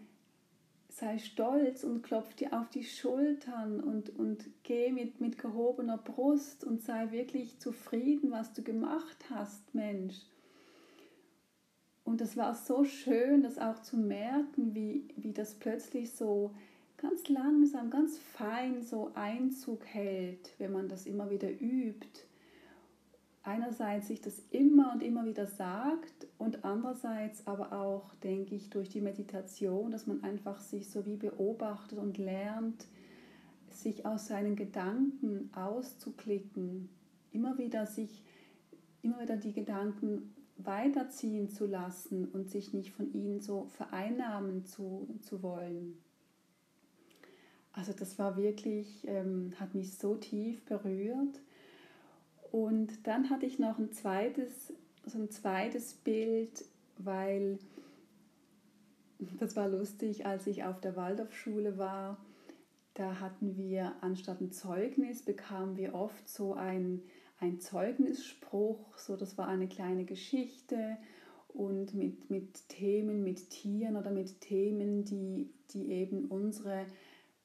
sei 0.94 1.18
stolz 1.18 1.82
und 1.82 2.02
klopf 2.02 2.34
dir 2.34 2.52
auf 2.52 2.70
die 2.70 2.84
Schultern 2.84 3.80
und, 3.80 4.16
und 4.16 4.44
geh 4.62 4.92
mit, 4.92 5.20
mit 5.20 5.38
gehobener 5.38 5.98
Brust 5.98 6.62
und 6.62 6.82
sei 6.82 7.10
wirklich 7.10 7.58
zufrieden, 7.58 8.30
was 8.30 8.52
du 8.52 8.62
gemacht 8.62 9.16
hast, 9.28 9.74
Mensch. 9.74 10.14
Und 12.04 12.20
es 12.20 12.36
war 12.36 12.54
so 12.54 12.84
schön, 12.84 13.42
das 13.42 13.58
auch 13.58 13.82
zu 13.82 13.96
merken, 13.96 14.74
wie, 14.74 15.08
wie 15.16 15.32
das 15.32 15.54
plötzlich 15.54 16.12
so 16.12 16.54
ganz 16.96 17.28
langsam, 17.28 17.90
ganz 17.90 18.18
fein 18.18 18.82
so 18.82 19.10
Einzug 19.14 19.84
hält, 19.86 20.52
wenn 20.58 20.70
man 20.70 20.88
das 20.88 21.06
immer 21.06 21.28
wieder 21.28 21.50
übt. 21.50 22.24
Einerseits 23.46 24.08
sich 24.08 24.22
das 24.22 24.42
immer 24.50 24.92
und 24.94 25.02
immer 25.02 25.26
wieder 25.26 25.46
sagt 25.46 26.26
und 26.38 26.64
andererseits 26.64 27.46
aber 27.46 27.72
auch, 27.72 28.14
denke 28.22 28.54
ich, 28.54 28.70
durch 28.70 28.88
die 28.88 29.02
Meditation, 29.02 29.90
dass 29.90 30.06
man 30.06 30.24
einfach 30.24 30.60
sich 30.60 30.88
so 30.88 31.04
wie 31.04 31.16
beobachtet 31.16 31.98
und 31.98 32.16
lernt, 32.16 32.86
sich 33.68 34.06
aus 34.06 34.28
seinen 34.28 34.56
Gedanken 34.56 35.50
auszuklicken, 35.54 36.88
immer 37.32 37.58
wieder 37.58 37.84
sich, 37.84 38.22
immer 39.02 39.20
wieder 39.20 39.36
die 39.36 39.52
Gedanken 39.52 40.34
weiterziehen 40.56 41.50
zu 41.50 41.66
lassen 41.66 42.26
und 42.28 42.48
sich 42.48 42.72
nicht 42.72 42.92
von 42.92 43.12
ihnen 43.12 43.42
so 43.42 43.66
vereinnahmen 43.76 44.64
zu, 44.64 45.06
zu 45.20 45.42
wollen. 45.42 45.98
Also 47.72 47.92
das 47.92 48.18
war 48.18 48.38
wirklich, 48.38 49.06
ähm, 49.06 49.52
hat 49.60 49.74
mich 49.74 49.98
so 49.98 50.14
tief 50.14 50.64
berührt. 50.64 51.42
Und 52.54 53.08
dann 53.08 53.30
hatte 53.30 53.46
ich 53.46 53.58
noch 53.58 53.80
ein 53.80 53.90
zweites, 53.90 54.72
so 55.04 55.18
ein 55.18 55.28
zweites 55.28 55.92
Bild, 55.92 56.64
weil 56.98 57.58
das 59.40 59.56
war 59.56 59.68
lustig, 59.68 60.24
als 60.24 60.46
ich 60.46 60.62
auf 60.62 60.80
der 60.80 60.94
Waldorfschule 60.94 61.78
war. 61.78 62.16
Da 62.94 63.18
hatten 63.18 63.56
wir 63.56 63.96
anstatt 64.02 64.40
ein 64.40 64.52
Zeugnis, 64.52 65.22
bekamen 65.22 65.76
wir 65.76 65.96
oft 65.96 66.28
so 66.28 66.54
ein, 66.54 67.02
ein 67.40 67.58
Zeugnisspruch, 67.58 68.98
so 68.98 69.16
das 69.16 69.36
war 69.36 69.48
eine 69.48 69.66
kleine 69.66 70.04
Geschichte 70.04 70.96
und 71.48 71.92
mit, 71.94 72.30
mit 72.30 72.68
Themen, 72.68 73.24
mit 73.24 73.50
Tieren 73.50 73.96
oder 73.96 74.12
mit 74.12 74.40
Themen, 74.40 75.04
die, 75.04 75.50
die 75.72 75.90
eben 75.90 76.26
unsere 76.26 76.86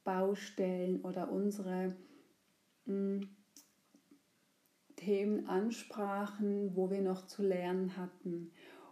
Baustellen 0.04 1.01
oder 1.01 1.32
unsere 1.32 1.96
mh, 2.86 3.22
hm, 3.22 3.30
Themen 5.00 5.48
ansprachen, 5.48 6.75
wo 6.75 6.91
wir 6.91 7.01
noch 7.01 7.25
zu 7.25 7.41
lernen 7.41 7.96
hatten. 7.96 8.51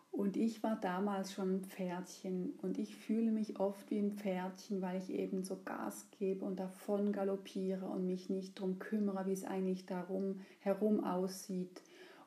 Und 0.10 0.38
ich 0.38 0.64
war 0.64 0.80
damals 0.80 1.34
schon 1.34 1.58
ein 1.58 1.66
Pferdchen 1.66 2.54
und 2.62 2.80
ich 2.80 2.96
fühle 2.96 3.32
mich 3.32 3.60
oft 3.60 3.92
wie 3.92 4.00
ein 4.00 4.14
Pferdchen, 4.14 4.82
weil 4.82 4.98
ich 4.98 5.12
eben 5.12 5.44
so 5.44 5.62
Gas 5.64 6.08
gebe 6.18 6.44
und 6.44 6.60
davon 6.60 7.12
galoppiere 7.12 7.86
und 7.86 8.08
mich 8.08 8.30
nicht 8.30 8.58
darum 8.58 8.80
kümmere, 8.80 9.28
wie 9.28 9.34
es 9.34 9.44
eigentlich 9.44 9.86
darum 9.86 10.40
herum 10.60 11.04
aussieht 11.04 11.84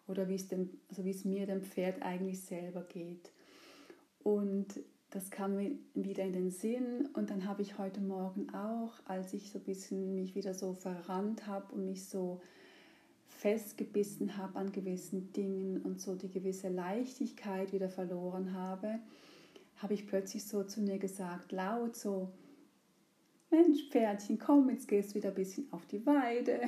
oder 0.07 0.29
wie 0.29 0.35
es, 0.35 0.47
dem, 0.47 0.71
also 0.89 1.05
wie 1.05 1.11
es 1.11 1.25
mir 1.25 1.47
dem 1.47 1.63
Pferd 1.63 2.03
eigentlich 2.03 2.43
selber 2.43 2.83
geht. 2.83 3.33
Und 4.23 4.79
das 5.09 5.31
kam 5.31 5.57
mir 5.57 5.73
wieder 5.95 6.23
in 6.23 6.35
den 6.35 6.51
Sinn 6.51 7.09
und 7.15 7.31
dann 7.31 7.47
habe 7.47 7.63
ich 7.63 7.79
heute 7.79 8.01
Morgen 8.01 8.55
auch, 8.55 8.93
als 9.07 9.33
ich 9.33 9.51
so 9.51 9.59
ein 9.59 9.65
bisschen 9.65 10.15
mich 10.15 10.37
wieder 10.37 10.55
so 10.55 10.75
verrannt 10.75 11.49
habe 11.49 11.75
und 11.75 11.87
mich 11.87 12.09
so 12.09 12.41
festgebissen 13.41 14.37
habe 14.37 14.59
an 14.59 14.71
gewissen 14.71 15.33
Dingen 15.33 15.81
und 15.81 15.99
so 15.99 16.15
die 16.15 16.29
gewisse 16.29 16.69
Leichtigkeit 16.69 17.73
wieder 17.73 17.89
verloren 17.89 18.53
habe, 18.53 18.99
habe 19.77 19.95
ich 19.95 20.07
plötzlich 20.07 20.45
so 20.47 20.63
zu 20.63 20.83
mir 20.83 20.99
gesagt, 20.99 21.51
laut 21.51 21.97
so, 21.97 22.29
Mensch, 23.51 23.89
Pferdchen, 23.89 24.39
komm, 24.39 24.69
jetzt 24.69 24.89
gehst 24.89 25.11
du 25.11 25.15
wieder 25.15 25.31
ein 25.31 25.35
bisschen 25.35 25.73
auf 25.73 25.87
die 25.87 26.05
Weide 26.05 26.61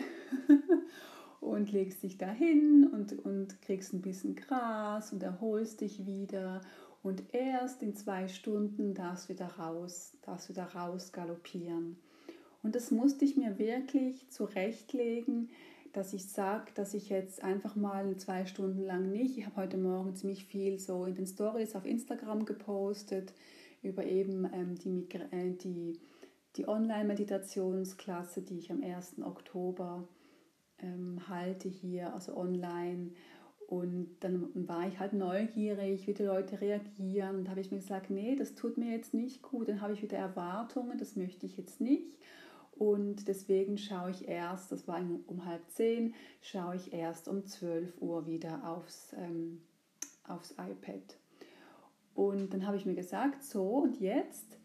und 1.40 1.70
legst 1.70 2.02
dich 2.02 2.16
dahin 2.16 2.88
und, 2.90 3.22
und 3.22 3.60
kriegst 3.60 3.92
ein 3.92 4.00
bisschen 4.00 4.34
Gras 4.34 5.12
und 5.12 5.22
erholst 5.22 5.82
dich 5.82 6.06
wieder 6.06 6.62
und 7.02 7.22
erst 7.34 7.82
in 7.82 7.94
zwei 7.94 8.28
Stunden 8.28 8.94
darfst 8.94 9.28
du 9.28 9.34
wieder 9.34 9.48
raus, 9.58 10.16
darfst 10.22 10.48
wieder 10.48 10.64
raus 10.74 11.12
galoppieren. 11.12 11.98
Und 12.62 12.76
das 12.76 12.90
musste 12.90 13.26
ich 13.26 13.36
mir 13.36 13.58
wirklich 13.58 14.30
zurechtlegen, 14.30 15.50
dass 15.92 16.14
ich 16.14 16.28
sage, 16.30 16.72
dass 16.74 16.94
ich 16.94 17.10
jetzt 17.10 17.42
einfach 17.44 17.76
mal 17.76 18.16
zwei 18.16 18.46
Stunden 18.46 18.82
lang 18.82 19.10
nicht. 19.10 19.36
Ich 19.36 19.46
habe 19.46 19.56
heute 19.56 19.76
Morgen 19.76 20.14
ziemlich 20.14 20.46
viel 20.46 20.78
so 20.78 21.04
in 21.04 21.14
den 21.14 21.26
Stories 21.26 21.74
auf 21.74 21.84
Instagram 21.84 22.46
gepostet 22.46 23.34
über 23.82 24.04
eben 24.04 24.48
ähm, 24.52 24.76
die, 24.76 25.06
äh, 25.32 25.50
die, 25.50 26.00
die 26.56 26.66
Online-Meditationsklasse, 26.66 28.42
die 28.42 28.58
ich 28.58 28.70
am 28.70 28.82
1. 28.82 29.20
Oktober 29.22 30.08
ähm, 30.78 31.28
halte 31.28 31.68
hier, 31.68 32.14
also 32.14 32.36
online. 32.36 33.10
Und 33.66 34.16
dann 34.20 34.50
war 34.68 34.86
ich 34.86 34.98
halt 34.98 35.12
neugierig, 35.14 36.06
wie 36.06 36.14
die 36.14 36.24
Leute 36.24 36.60
reagieren. 36.60 37.36
Und 37.36 37.50
habe 37.50 37.60
ich 37.60 37.70
mir 37.70 37.78
gesagt, 37.78 38.10
nee, 38.10 38.36
das 38.36 38.54
tut 38.54 38.78
mir 38.78 38.92
jetzt 38.92 39.14
nicht 39.14 39.42
gut. 39.42 39.68
Dann 39.68 39.80
habe 39.80 39.94
ich 39.94 40.02
wieder 40.02 40.18
Erwartungen, 40.18 40.96
das 40.98 41.16
möchte 41.16 41.46
ich 41.46 41.56
jetzt 41.56 41.80
nicht. 41.80 42.18
Und 42.76 43.28
deswegen 43.28 43.78
schaue 43.78 44.10
ich 44.10 44.26
erst, 44.28 44.72
das 44.72 44.88
war 44.88 45.00
um 45.26 45.44
halb 45.44 45.68
zehn, 45.70 46.14
schaue 46.40 46.76
ich 46.76 46.92
erst 46.92 47.28
um 47.28 47.46
12 47.46 48.00
Uhr 48.00 48.26
wieder 48.26 48.68
aufs, 48.68 49.12
ähm, 49.16 49.60
aufs 50.26 50.52
iPad. 50.52 51.16
Und 52.14 52.52
dann 52.52 52.66
habe 52.66 52.76
ich 52.76 52.86
mir 52.86 52.94
gesagt, 52.94 53.44
so 53.44 53.68
und 53.68 54.00
jetzt 54.00 54.58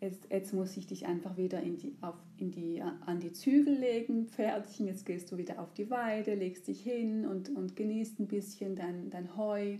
Jetzt, 0.00 0.30
jetzt 0.30 0.54
muss 0.54 0.78
ich 0.78 0.86
dich 0.86 1.06
einfach 1.06 1.36
wieder 1.36 1.60
in 1.60 1.76
die, 1.76 1.94
auf, 2.00 2.14
in 2.38 2.50
die, 2.50 2.80
an 2.80 3.20
die 3.20 3.32
Zügel 3.32 3.74
legen, 3.74 4.26
Pferdchen. 4.26 4.86
Jetzt 4.86 5.04
gehst 5.04 5.30
du 5.30 5.36
wieder 5.36 5.60
auf 5.60 5.74
die 5.74 5.90
Weide, 5.90 6.34
legst 6.34 6.68
dich 6.68 6.82
hin 6.82 7.26
und, 7.26 7.50
und 7.50 7.76
genießt 7.76 8.18
ein 8.18 8.26
bisschen 8.26 8.76
dein, 8.76 9.10
dein 9.10 9.36
Heu 9.36 9.76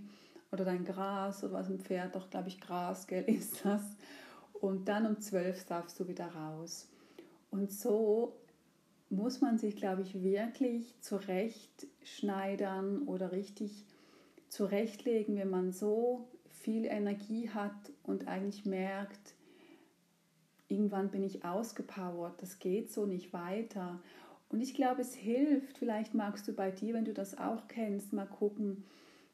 oder 0.52 0.66
dein 0.66 0.84
Gras 0.84 1.42
oder 1.42 1.54
was 1.54 1.70
ein 1.70 1.80
Pferd 1.80 2.16
doch, 2.16 2.28
glaube 2.28 2.48
ich, 2.48 2.60
Gras, 2.60 3.06
gell, 3.06 3.24
ist 3.28 3.64
das. 3.64 3.82
Und 4.52 4.88
dann 4.88 5.06
um 5.06 5.20
zwölf 5.20 5.64
darfst 5.64 5.98
du 5.98 6.06
wieder 6.06 6.26
raus. 6.26 6.89
Und 7.50 7.72
so 7.72 8.36
muss 9.08 9.40
man 9.40 9.58
sich, 9.58 9.76
glaube 9.76 10.02
ich, 10.02 10.22
wirklich 10.22 10.94
zurechtschneidern 11.00 13.02
oder 13.02 13.32
richtig 13.32 13.84
zurechtlegen, 14.48 15.36
wenn 15.36 15.50
man 15.50 15.72
so 15.72 16.28
viel 16.48 16.84
Energie 16.84 17.50
hat 17.50 17.92
und 18.04 18.28
eigentlich 18.28 18.66
merkt, 18.66 19.34
irgendwann 20.68 21.10
bin 21.10 21.24
ich 21.24 21.44
ausgepowert, 21.44 22.40
das 22.40 22.58
geht 22.58 22.92
so 22.92 23.06
nicht 23.06 23.32
weiter. 23.32 24.00
Und 24.48 24.60
ich 24.60 24.74
glaube, 24.74 25.00
es 25.00 25.14
hilft, 25.14 25.78
vielleicht 25.78 26.14
magst 26.14 26.46
du 26.46 26.52
bei 26.52 26.70
dir, 26.70 26.94
wenn 26.94 27.04
du 27.04 27.12
das 27.12 27.38
auch 27.38 27.66
kennst, 27.68 28.12
mal 28.12 28.26
gucken, 28.26 28.84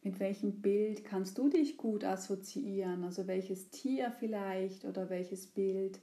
mit 0.02 0.20
welchem 0.20 0.62
Bild 0.62 1.04
kannst 1.04 1.36
du 1.36 1.48
dich 1.48 1.76
gut 1.76 2.04
assoziieren, 2.04 3.04
also 3.04 3.26
welches 3.26 3.70
Tier 3.70 4.12
vielleicht 4.12 4.84
oder 4.84 5.10
welches 5.10 5.46
Bild 5.46 5.98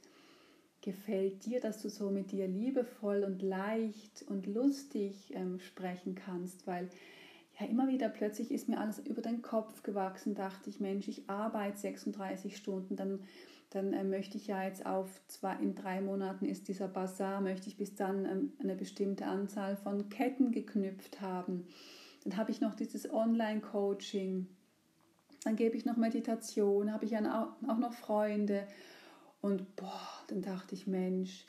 gefällt 0.84 1.46
dir, 1.46 1.60
dass 1.60 1.80
du 1.80 1.88
so 1.88 2.10
mit 2.10 2.30
dir 2.30 2.46
liebevoll 2.46 3.24
und 3.24 3.42
leicht 3.42 4.24
und 4.28 4.46
lustig 4.46 5.32
ähm, 5.34 5.58
sprechen 5.58 6.14
kannst, 6.14 6.66
weil 6.66 6.88
ja 7.58 7.66
immer 7.66 7.88
wieder 7.88 8.08
plötzlich 8.08 8.50
ist 8.50 8.68
mir 8.68 8.78
alles 8.78 8.98
über 8.98 9.22
den 9.22 9.40
Kopf 9.40 9.82
gewachsen, 9.82 10.34
dachte 10.34 10.68
ich, 10.68 10.80
Mensch, 10.80 11.08
ich 11.08 11.28
arbeite 11.28 11.78
36 11.78 12.56
Stunden, 12.56 12.96
dann 12.96 13.20
dann 13.74 13.92
äh, 13.92 14.04
möchte 14.04 14.36
ich 14.36 14.46
ja 14.46 14.62
jetzt 14.62 14.86
auf 14.86 15.20
zwei, 15.26 15.56
in 15.56 15.74
drei 15.74 16.00
Monaten 16.00 16.46
ist 16.46 16.68
dieser 16.68 16.86
Bazar, 16.86 17.40
möchte 17.40 17.68
ich 17.68 17.76
bis 17.76 17.96
dann 17.96 18.24
ähm, 18.24 18.52
eine 18.60 18.76
bestimmte 18.76 19.26
Anzahl 19.26 19.76
von 19.76 20.08
Ketten 20.10 20.52
geknüpft 20.52 21.20
haben. 21.20 21.66
Dann 22.22 22.36
habe 22.36 22.52
ich 22.52 22.60
noch 22.60 22.74
dieses 22.74 23.12
Online-Coaching, 23.12 24.46
dann 25.42 25.56
gebe 25.56 25.76
ich 25.76 25.84
noch 25.84 25.96
Meditation, 25.96 26.92
habe 26.92 27.04
ich 27.04 27.16
auch, 27.18 27.48
auch 27.66 27.78
noch 27.78 27.92
Freunde. 27.94 28.66
Und 29.44 29.76
boah, 29.76 30.24
dann 30.28 30.40
dachte 30.40 30.74
ich, 30.74 30.86
Mensch, 30.86 31.44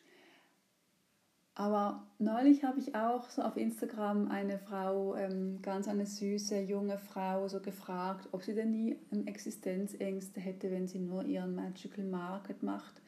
aber 1.53 2.05
neulich 2.19 2.65
habe 2.65 2.77
ich 2.77 2.93
auch 2.93 3.29
so 3.29 3.41
auf 3.41 3.55
Instagram 3.55 4.27
eine 4.27 4.59
Frau, 4.59 5.15
ähm, 5.15 5.61
ganz 5.61 5.87
eine 5.87 6.05
süße 6.05 6.59
junge 6.59 6.97
Frau, 6.97 7.47
so 7.47 7.61
gefragt, 7.61 8.27
ob 8.33 8.43
sie 8.43 8.53
denn 8.53 8.71
nie 8.71 8.97
Existenzängste 9.25 10.41
hätte, 10.41 10.71
wenn 10.71 10.89
sie 10.89 10.99
nur 10.99 11.23
ihren 11.23 11.55
Magical 11.55 12.03
Market 12.03 12.63
macht. 12.63 13.01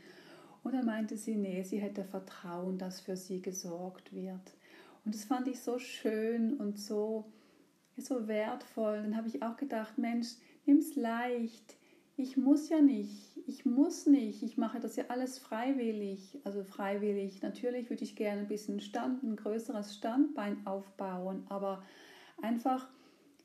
Und 0.63 0.73
dann 0.73 0.85
meinte 0.85 1.17
sie, 1.17 1.35
nee, 1.35 1.63
sie 1.63 1.81
hätte 1.81 2.05
Vertrauen, 2.05 2.77
dass 2.77 3.01
für 3.01 3.17
sie 3.17 3.41
gesorgt 3.41 4.13
wird. 4.13 4.53
Und 5.03 5.13
das 5.13 5.25
fand 5.25 5.49
ich 5.49 5.59
so 5.59 5.79
schön 5.79 6.53
und 6.53 6.79
so, 6.79 7.25
so 7.97 8.29
wertvoll. 8.29 9.01
Dann 9.03 9.17
habe 9.17 9.27
ich 9.27 9.43
auch 9.43 9.57
gedacht, 9.57 9.97
Mensch, 9.97 10.29
nimm 10.65 10.77
es 10.77 10.95
leicht. 10.95 11.75
Ich 12.19 12.35
muss 12.35 12.69
ja 12.69 12.81
nicht, 12.81 13.37
ich 13.45 13.63
muss 13.63 14.07
nicht, 14.07 14.41
ich 14.41 14.57
mache 14.57 14.79
das 14.79 14.95
ja 14.95 15.05
alles 15.09 15.37
freiwillig. 15.37 16.39
Also 16.43 16.63
freiwillig, 16.63 17.43
natürlich 17.43 17.91
würde 17.91 18.03
ich 18.03 18.15
gerne 18.15 18.41
ein 18.41 18.47
bisschen 18.47 18.79
Stand, 18.79 19.21
ein 19.21 19.35
größeres 19.35 19.93
Standbein 19.93 20.65
aufbauen, 20.65 21.45
aber 21.47 21.83
einfach 22.41 22.89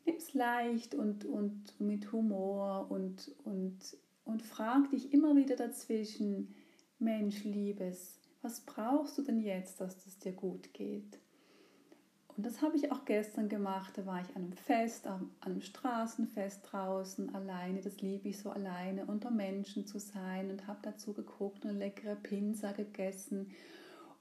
nimm 0.07 0.17
es 0.17 0.33
leicht 0.33 0.95
und, 0.95 1.27
und 1.27 1.79
mit 1.81 2.13
Humor 2.13 2.91
und, 2.91 3.31
und, 3.45 3.79
und 4.25 4.41
frag 4.41 4.89
dich 4.89 5.13
immer 5.13 5.37
wieder 5.37 5.57
dazwischen, 5.57 6.55
Mensch, 6.99 7.45
Liebes, 7.45 8.21
was 8.41 8.63
brauchst 8.63 9.19
du 9.19 9.23
denn 9.23 9.41
jetzt, 9.41 9.83
dass 9.83 10.07
es 10.07 10.19
dir 10.19 10.33
gut 10.33 10.73
geht? 10.73 11.19
Und 12.37 12.47
das 12.47 12.63
habe 12.63 12.77
ich 12.77 12.91
auch 12.91 13.05
gestern 13.05 13.49
gemacht. 13.49 13.93
Da 13.97 14.07
war 14.07 14.21
ich 14.21 14.35
an 14.35 14.45
einem 14.45 14.53
Fest, 14.53 15.07
an 15.07 15.31
einem 15.41 15.61
Straßenfest 15.61 16.61
draußen, 16.71 17.35
alleine. 17.35 17.81
Das 17.81 18.01
liebe 18.01 18.29
ich 18.29 18.39
so 18.39 18.51
alleine, 18.51 19.05
unter 19.07 19.31
Menschen 19.31 19.87
zu 19.87 19.99
sein 19.99 20.51
und 20.51 20.67
habe 20.67 20.79
dazu 20.83 21.13
geguckt 21.13 21.65
und 21.65 21.77
leckere 21.77 22.17
Pinsa 22.17 22.73
gegessen. 22.73 23.49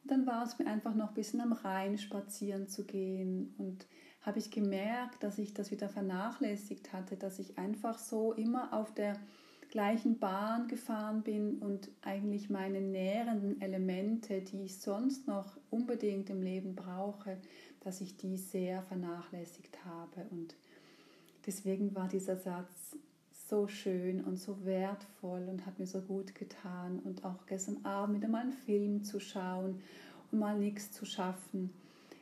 Und 0.04 0.12
dann 0.12 0.26
war 0.26 0.44
es 0.44 0.60
mir 0.60 0.68
einfach 0.68 0.94
noch 0.94 1.10
ein 1.10 1.14
bisschen 1.14 1.42
am 1.42 1.54
Rhein 1.54 1.98
spazieren 1.98 2.68
zu 2.68 2.84
gehen. 2.84 3.56
Und 3.58 3.88
habe 4.22 4.40
ich 4.40 4.52
gemerkt, 4.52 5.24
dass 5.24 5.38
ich 5.38 5.54
das 5.54 5.72
wieder 5.72 5.90
vernachlässigt 5.90 6.94
hatte, 6.94 7.16
dass 7.16 7.40
ich 7.40 7.58
einfach 7.58 7.98
so 7.98 8.34
immer 8.34 8.74
auf 8.74 8.94
der 8.94 9.16
gleichen 9.72 10.20
Bahn 10.20 10.68
gefahren 10.68 11.24
bin 11.24 11.60
und 11.60 11.90
eigentlich 12.02 12.50
meine 12.50 12.82
nährenden 12.82 13.62
Elemente, 13.62 14.42
die 14.42 14.64
ich 14.64 14.80
sonst 14.80 15.28
noch 15.28 15.58
unbedingt 15.70 16.30
im 16.30 16.42
Leben 16.42 16.76
brauche, 16.76 17.38
dass 17.82 18.02
ich 18.02 18.18
die 18.18 18.38
sehr 18.38 18.82
vernachlässigt 18.84 19.86
habe. 19.86 20.26
Und 20.32 20.56
deswegen 21.46 21.94
war 21.94 22.08
dieser 22.08 22.38
Satz 22.38 22.96
so 23.50 23.68
schön 23.68 24.24
und 24.24 24.38
so 24.38 24.64
wertvoll 24.64 25.48
und 25.50 25.66
hat 25.66 25.78
mir 25.78 25.88
so 25.88 26.02
gut 26.02 26.34
getan. 26.36 27.00
Und 27.00 27.26
auch 27.26 27.46
gestern 27.46 27.84
Abend 27.84 28.18
wieder 28.18 28.30
mal 28.30 28.42
einen 28.44 28.54
Film 28.54 29.04
zu 29.04 29.20
schauen 29.20 29.82
und 30.32 30.40
mal 30.40 30.58
nichts 30.58 30.92
zu 30.92 31.06
schaffen, 31.06 31.74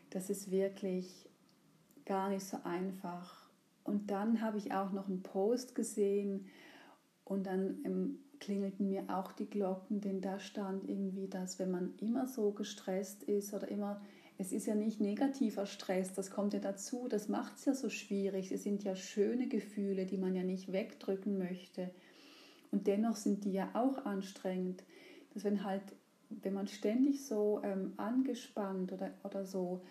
das 0.09 0.29
ist 0.29 0.49
wirklich 0.49 1.29
gar 2.05 2.29
nicht 2.29 2.43
so 2.43 2.57
einfach. 2.63 3.49
Und 3.83 4.09
dann 4.09 4.41
habe 4.41 4.57
ich 4.57 4.73
auch 4.73 4.91
noch 4.91 5.07
einen 5.07 5.21
Post 5.21 5.75
gesehen 5.75 6.47
und 7.25 7.45
dann 7.45 8.17
klingelten 8.39 8.89
mir 8.89 9.03
auch 9.09 9.31
die 9.31 9.49
Glocken, 9.49 10.01
denn 10.01 10.21
da 10.21 10.39
stand 10.39 10.89
irgendwie, 10.89 11.27
dass 11.27 11.59
wenn 11.59 11.71
man 11.71 11.93
immer 11.99 12.27
so 12.27 12.51
gestresst 12.51 13.23
ist 13.23 13.53
oder 13.53 13.67
immer 13.67 14.01
es 14.41 14.53
ist 14.53 14.67
ja 14.67 14.73
nicht 14.73 15.01
negativer 15.01 15.65
Stress, 15.65 16.13
das 16.13 16.31
kommt 16.31 16.53
ja 16.53 16.59
dazu, 16.59 17.09
das 17.09 17.27
macht 17.27 17.57
es 17.57 17.65
ja 17.65 17.73
so 17.73 17.89
schwierig. 17.89 18.53
Es 18.53 18.63
sind 18.63 18.85
ja 18.85 18.95
schöne 18.95 19.47
Gefühle, 19.49 20.05
die 20.05 20.17
man 20.17 20.33
ja 20.33 20.43
nicht 20.43 20.71
wegdrücken 20.71 21.37
möchte. 21.37 21.91
Und 22.71 22.87
dennoch 22.87 23.17
sind 23.17 23.43
die 23.43 23.51
ja 23.51 23.69
auch 23.73 24.05
anstrengend. 24.05 24.81
Dass 25.33 25.43
wenn 25.43 25.65
halt, 25.65 25.83
wenn 26.29 26.53
man 26.53 26.69
ständig 26.69 27.25
so 27.25 27.59
ähm, 27.65 27.91
angespannt 27.97 28.93
oder, 28.93 29.11
oder 29.25 29.43
so 29.43 29.81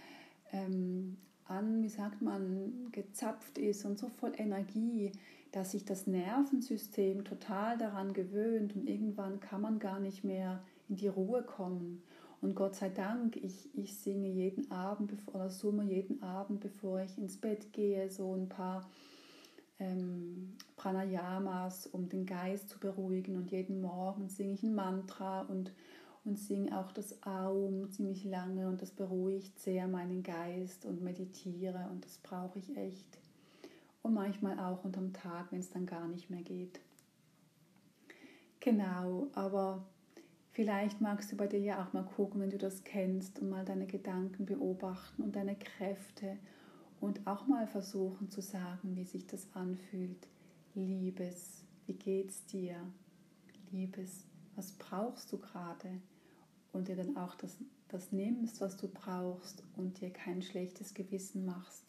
ähm, 0.51 1.19
an, 1.45 1.83
wie 1.83 1.91
sagt 1.91 2.23
man, 2.23 2.89
gezapft 2.91 3.59
ist 3.59 3.85
und 3.85 3.99
so 3.99 4.09
voll 4.09 4.33
Energie, 4.39 5.13
dass 5.53 5.73
sich 5.73 5.85
das 5.85 6.07
Nervensystem 6.07 7.27
total 7.27 7.77
daran 7.77 8.15
gewöhnt 8.15 8.75
und 8.75 8.89
irgendwann 8.89 9.41
kann 9.41 9.61
man 9.61 9.79
gar 9.79 10.01
nicht 10.01 10.25
mehr 10.25 10.63
in 10.89 10.97
die 10.97 11.09
Ruhe 11.09 11.43
kommen. 11.43 12.03
Und 12.41 12.55
Gott 12.55 12.77
sei 12.77 12.89
Dank, 12.89 13.37
ich, 13.37 13.69
ich 13.75 13.99
singe 13.99 14.29
jeden 14.29 14.71
Abend 14.71 15.13
oder 15.27 15.51
summe 15.51 15.85
jeden 15.85 16.23
Abend, 16.23 16.61
bevor 16.61 17.01
ich 17.01 17.19
ins 17.19 17.37
Bett 17.37 17.73
gehe, 17.73 18.11
so 18.11 18.33
ein 18.35 18.49
paar 18.49 18.89
ähm, 19.81 20.55
Pranayamas, 20.77 21.89
um 21.89 22.09
den 22.09 22.27
Geist 22.27 22.69
zu 22.69 22.79
beruhigen. 22.79 23.37
Und 23.37 23.51
jeden 23.51 23.81
Morgen 23.81 24.29
singe 24.29 24.53
ich 24.53 24.63
ein 24.63 24.75
Mantra 24.75 25.43
und, 25.43 25.73
und 26.25 26.39
singe 26.39 26.79
auch 26.79 26.93
das 26.93 27.23
Aum 27.25 27.91
ziemlich 27.91 28.25
lange 28.25 28.69
und 28.69 28.83
das 28.83 28.93
beruhigt 28.93 29.59
sehr 29.59 29.89
meinen 29.89 30.23
Geist 30.23 30.87
und 30.87 31.03
meditiere 31.03 31.89
und 31.91 32.05
das 32.05 32.19
brauche 32.19 32.61
ich 32.61 32.77
echt. 32.77 33.19
Und 34.03 34.15
manchmal 34.15 34.61
auch 34.61 34.85
unterm 34.85 35.13
Tag, 35.13 35.51
wenn 35.51 35.59
es 35.59 35.71
dann 35.71 35.87
gar 35.87 36.07
nicht 36.07 36.31
mehr 36.31 36.43
geht. 36.43 36.79
Genau, 38.61 39.29
aber 39.35 39.85
Vielleicht 40.59 41.01
magst 41.01 41.31
du 41.31 41.37
bei 41.37 41.47
dir 41.47 41.61
ja 41.61 41.81
auch 41.81 41.93
mal 41.93 42.03
gucken, 42.03 42.41
wenn 42.41 42.51
du 42.51 42.59
das 42.59 42.83
kennst 42.83 43.39
und 43.39 43.49
mal 43.49 43.65
deine 43.65 43.87
Gedanken 43.87 44.45
beobachten 44.45 45.23
und 45.23 45.37
deine 45.37 45.55
Kräfte 45.55 46.37
und 47.01 47.25
auch 47.29 47.47
mal 47.47 47.69
versuchen 47.69 48.29
zu 48.29 48.43
sagen, 48.43 48.97
wie 48.97 49.05
sich 49.05 49.25
das 49.29 49.47
anfühlt. 49.55 50.27
Liebes, 50.75 51.63
wie 51.87 51.93
geht's 51.93 52.45
dir? 52.47 52.75
Liebes, 53.71 54.25
was 54.57 54.73
brauchst 54.73 55.31
du 55.31 55.39
gerade? 55.39 56.01
Und 56.73 56.89
dir 56.89 56.97
dann 56.97 57.17
auch 57.17 57.37
das, 57.37 57.57
das 57.87 58.11
nimmst, 58.11 58.61
was 58.61 58.77
du 58.77 58.89
brauchst 58.89 59.63
und 59.77 60.01
dir 60.01 60.11
kein 60.11 60.43
schlechtes 60.43 60.93
Gewissen 60.93 61.47
machst. 61.47 61.85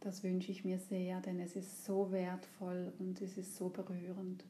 Das 0.00 0.22
wünsche 0.22 0.52
ich 0.52 0.64
mir 0.64 0.78
sehr, 0.78 1.20
denn 1.20 1.38
es 1.38 1.54
ist 1.54 1.84
so 1.84 2.10
wertvoll 2.12 2.94
und 2.98 3.20
es 3.20 3.36
ist 3.36 3.56
so 3.56 3.68
berührend. 3.68 4.42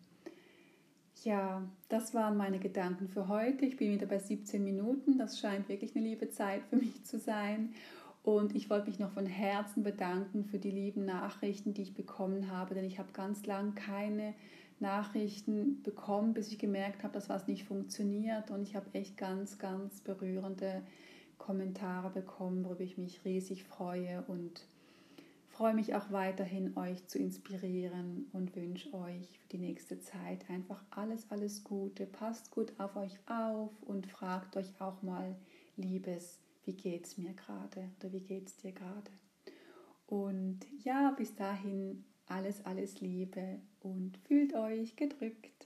Ja, 1.25 1.67
das 1.89 2.13
waren 2.13 2.37
meine 2.37 2.59
Gedanken 2.59 3.09
für 3.09 3.29
heute. 3.29 3.65
Ich 3.65 3.79
bin 3.79 3.91
wieder 3.91 4.07
bei 4.07 4.19
17 4.19 4.63
Minuten. 4.63 5.17
Das 5.17 5.39
scheint 5.39 5.71
wirklich 5.71 5.97
eine 5.97 6.05
liebe 6.05 6.29
Zeit 6.29 6.67
für 6.69 6.77
mich 6.77 7.03
zu 7.05 7.19
sein. 7.19 7.73
Und 8.23 8.55
ich 8.55 8.69
wollte 8.69 8.89
mich 8.89 8.99
noch 8.99 9.13
von 9.13 9.25
Herzen 9.25 9.83
bedanken 9.83 10.45
für 10.45 10.59
die 10.59 10.71
lieben 10.71 11.07
Nachrichten, 11.07 11.73
die 11.73 11.81
ich 11.81 11.95
bekommen 11.95 12.51
habe, 12.51 12.75
denn 12.75 12.85
ich 12.85 12.99
habe 12.99 13.13
ganz 13.13 13.47
lang 13.47 13.75
keine 13.75 14.35
Nachrichten 14.81 15.83
bekommen, 15.83 16.35
bis 16.35 16.49
ich 16.49 16.59
gemerkt 16.59 17.05
habe, 17.05 17.15
dass 17.15 17.31
was 17.31 17.49
nicht 17.49 17.65
funktioniert. 17.65 18.51
Und 18.51 18.63
ich 18.63 18.77
habe 18.77 18.93
echt 18.93 19.17
ganz, 19.17 19.59
ganz 19.59 20.03
berührende 20.03 20.83
Kommentare 21.39 22.11
bekommen, 22.11 22.67
worüber 22.67 22.83
ich 22.83 22.99
mich 22.99 23.25
riesig 23.25 23.65
freue 23.65 24.23
und 24.27 24.67
freue 25.55 25.75
mich 25.75 25.95
auch 25.95 26.11
weiterhin, 26.11 26.77
euch 26.77 27.07
zu 27.07 27.19
inspirieren 27.19 28.27
und 28.33 28.57
wünsche 28.57 28.93
euch 28.93 29.39
für 29.39 29.49
die 29.53 29.59
nächste 29.59 30.01
Zeit 30.01 30.51
einfach 30.51 30.83
alles, 30.91 31.31
alles 31.31 31.63
Gute. 31.63 32.07
Passt 32.07 32.51
gut 32.51 32.73
auf 32.79 32.97
euch 32.97 33.17
auf 33.27 33.71
und 33.83 34.09
fragt 34.09 34.57
euch 34.57 34.73
auch 34.81 35.01
mal, 35.03 35.37
Liebes, 35.77 36.41
wie 36.65 36.73
geht's 36.73 37.19
mir 37.19 37.33
gerade 37.35 37.89
oder 38.01 38.13
wie 38.13 38.21
geht's 38.21 38.57
dir 38.57 38.73
gerade? 38.73 39.11
Und 40.09 40.61
ja, 40.83 41.15
bis 41.17 41.37
dahin 41.37 42.05
alles, 42.27 42.65
alles 42.65 43.01
Liebe 43.01 43.61
und 43.81 44.17
fühlt 44.27 44.55
euch 44.55 44.97
gedrückt. 44.97 45.64